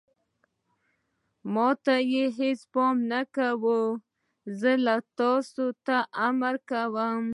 [1.53, 3.79] ما ته یې هېڅ پام نه کاوه،
[4.59, 4.71] زه
[5.17, 7.23] تاسې ته امر کوم.